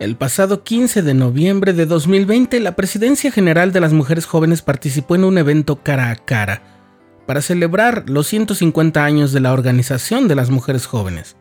[0.00, 5.14] El pasado 15 de noviembre de 2020, la Presidencia General de las Mujeres Jóvenes participó
[5.14, 6.62] en un evento cara a cara
[7.26, 11.36] para celebrar los 150 años de la Organización de las Mujeres Jóvenes.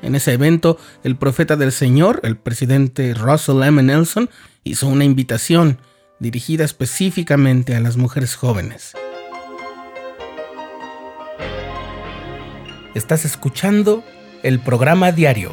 [0.00, 3.82] En ese evento, el profeta del Señor, el presidente Russell M.
[3.82, 4.30] Nelson,
[4.64, 5.78] hizo una invitación
[6.20, 8.94] dirigida específicamente a las mujeres jóvenes.
[12.94, 14.02] Estás escuchando
[14.42, 15.52] el programa diario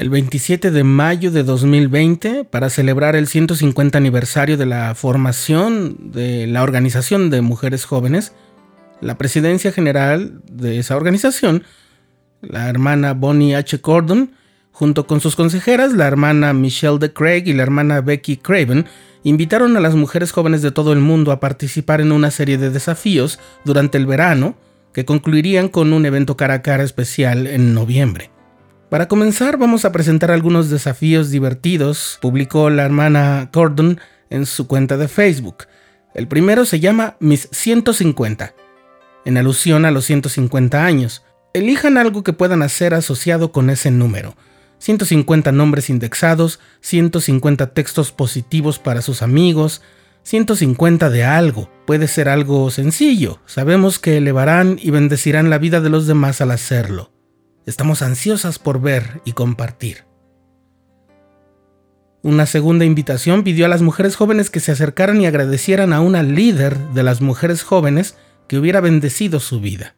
[0.00, 6.46] El 27 de mayo de 2020 para celebrar el 150 aniversario de la formación de
[6.46, 8.32] la Organización de Mujeres Jóvenes,
[9.02, 11.64] la presidencia general de esa organización,
[12.40, 13.76] la hermana Bonnie H.
[13.82, 14.32] Gordon,
[14.72, 18.86] junto con sus consejeras, la hermana Michelle de Craig y la hermana Becky Craven,
[19.22, 22.70] invitaron a las mujeres jóvenes de todo el mundo a participar en una serie de
[22.70, 24.56] desafíos durante el verano
[24.94, 28.30] que concluirían con un evento cara a cara especial en noviembre.
[28.90, 34.96] Para comenzar, vamos a presentar algunos desafíos divertidos, publicó la hermana Gordon en su cuenta
[34.96, 35.58] de Facebook.
[36.12, 38.52] El primero se llama Mis 150,
[39.24, 41.22] en alusión a los 150 años.
[41.54, 44.34] Elijan algo que puedan hacer asociado con ese número.
[44.78, 49.82] 150 nombres indexados, 150 textos positivos para sus amigos,
[50.24, 51.70] 150 de algo.
[51.86, 53.38] Puede ser algo sencillo.
[53.46, 57.12] Sabemos que elevarán y bendecirán la vida de los demás al hacerlo.
[57.66, 60.04] Estamos ansiosas por ver y compartir.
[62.22, 66.22] Una segunda invitación pidió a las mujeres jóvenes que se acercaran y agradecieran a una
[66.22, 68.16] líder de las mujeres jóvenes
[68.46, 69.94] que hubiera bendecido su vida.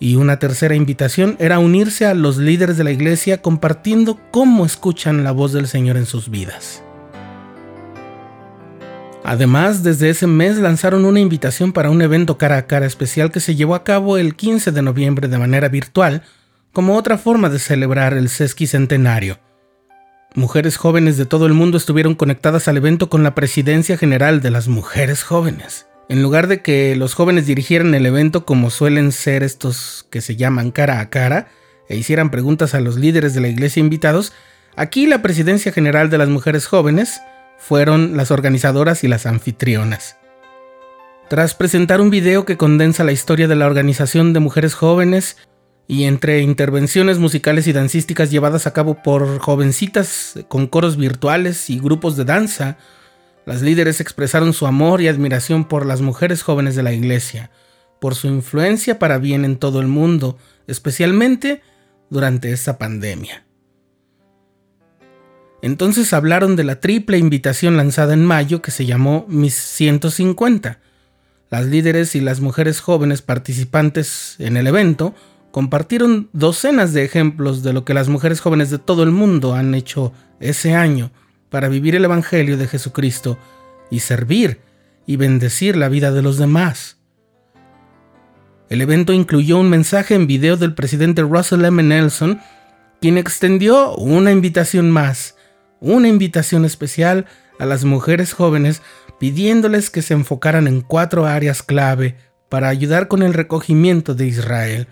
[0.00, 5.22] Y una tercera invitación era unirse a los líderes de la iglesia compartiendo cómo escuchan
[5.22, 6.82] la voz del Señor en sus vidas.
[9.26, 13.40] Además, desde ese mes lanzaron una invitación para un evento cara a cara especial que
[13.40, 16.22] se llevó a cabo el 15 de noviembre de manera virtual,
[16.74, 19.38] como otra forma de celebrar el sesquicentenario.
[20.34, 24.50] Mujeres jóvenes de todo el mundo estuvieron conectadas al evento con la presidencia general de
[24.50, 25.86] las mujeres jóvenes.
[26.10, 30.36] En lugar de que los jóvenes dirigieran el evento como suelen ser estos que se
[30.36, 31.48] llaman cara a cara,
[31.88, 34.34] e hicieran preguntas a los líderes de la iglesia invitados,
[34.76, 37.22] aquí la presidencia general de las mujeres jóvenes
[37.66, 40.18] fueron las organizadoras y las anfitrionas.
[41.30, 45.38] Tras presentar un video que condensa la historia de la organización de mujeres jóvenes
[45.88, 51.78] y entre intervenciones musicales y dancísticas llevadas a cabo por jovencitas con coros virtuales y
[51.78, 52.76] grupos de danza,
[53.46, 57.50] las líderes expresaron su amor y admiración por las mujeres jóvenes de la iglesia,
[57.98, 60.36] por su influencia para bien en todo el mundo,
[60.66, 61.62] especialmente
[62.10, 63.43] durante esta pandemia.
[65.64, 70.78] Entonces hablaron de la triple invitación lanzada en mayo que se llamó Mis 150.
[71.48, 75.14] Las líderes y las mujeres jóvenes participantes en el evento
[75.52, 79.74] compartieron docenas de ejemplos de lo que las mujeres jóvenes de todo el mundo han
[79.74, 81.12] hecho ese año
[81.48, 83.38] para vivir el Evangelio de Jesucristo
[83.90, 84.60] y servir
[85.06, 86.98] y bendecir la vida de los demás.
[88.68, 91.82] El evento incluyó un mensaje en video del presidente Russell M.
[91.82, 92.38] Nelson,
[93.00, 95.33] quien extendió una invitación más
[95.84, 97.26] una invitación especial
[97.58, 98.82] a las mujeres jóvenes
[99.20, 102.16] pidiéndoles que se enfocaran en cuatro áreas clave
[102.48, 104.88] para ayudar con el recogimiento de Israel,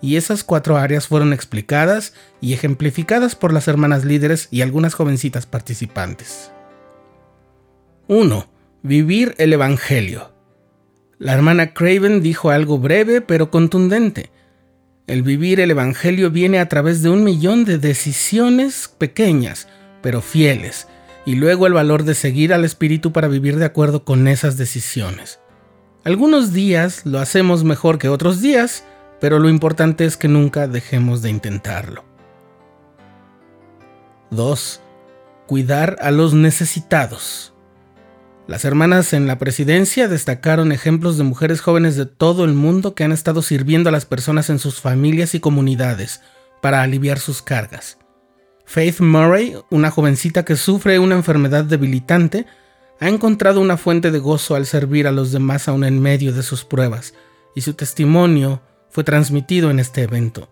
[0.00, 5.46] y esas cuatro áreas fueron explicadas y ejemplificadas por las hermanas líderes y algunas jovencitas
[5.46, 6.52] participantes.
[8.08, 8.48] 1.
[8.82, 10.32] Vivir el Evangelio.
[11.18, 14.30] La hermana Craven dijo algo breve pero contundente.
[15.06, 19.66] El vivir el Evangelio viene a través de un millón de decisiones pequeñas,
[20.06, 20.86] pero fieles,
[21.24, 25.40] y luego el valor de seguir al Espíritu para vivir de acuerdo con esas decisiones.
[26.04, 28.84] Algunos días lo hacemos mejor que otros días,
[29.20, 32.04] pero lo importante es que nunca dejemos de intentarlo.
[34.30, 34.80] 2.
[35.48, 37.52] Cuidar a los necesitados.
[38.46, 43.02] Las hermanas en la presidencia destacaron ejemplos de mujeres jóvenes de todo el mundo que
[43.02, 46.20] han estado sirviendo a las personas en sus familias y comunidades
[46.62, 47.98] para aliviar sus cargas.
[48.66, 52.46] Faith Murray, una jovencita que sufre una enfermedad debilitante,
[52.98, 56.42] ha encontrado una fuente de gozo al servir a los demás aún en medio de
[56.42, 57.14] sus pruebas,
[57.54, 58.60] y su testimonio
[58.90, 60.48] fue transmitido en este evento.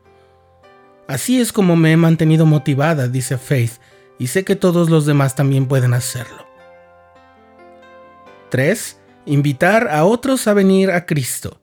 [1.09, 3.73] Así es como me he mantenido motivada, dice Faith,
[4.19, 6.47] y sé que todos los demás también pueden hacerlo.
[8.51, 9.01] 3.
[9.27, 11.61] Invitar a otros a venir a Cristo.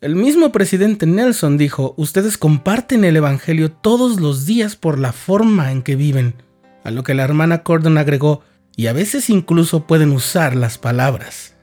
[0.00, 5.72] El mismo presidente Nelson dijo, ustedes comparten el Evangelio todos los días por la forma
[5.72, 6.34] en que viven,
[6.84, 8.44] a lo que la hermana Cordon agregó,
[8.76, 11.56] y a veces incluso pueden usar las palabras.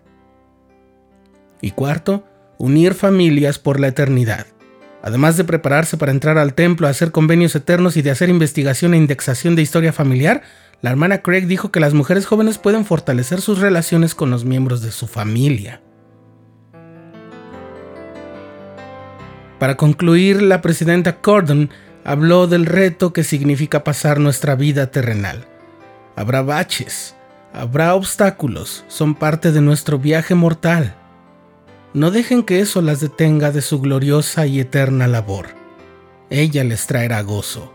[1.61, 2.25] Y cuarto,
[2.57, 4.47] unir familias por la eternidad.
[5.01, 8.97] Además de prepararse para entrar al templo, hacer convenios eternos y de hacer investigación e
[8.97, 10.41] indexación de historia familiar,
[10.81, 14.81] la hermana Craig dijo que las mujeres jóvenes pueden fortalecer sus relaciones con los miembros
[14.81, 15.81] de su familia.
[19.59, 21.69] Para concluir, la presidenta Cordon
[22.03, 25.45] habló del reto que significa pasar nuestra vida terrenal.
[26.15, 27.15] Habrá baches,
[27.53, 30.95] habrá obstáculos, son parte de nuestro viaje mortal.
[31.93, 35.47] No dejen que eso las detenga de su gloriosa y eterna labor.
[36.29, 37.74] Ella les traerá gozo.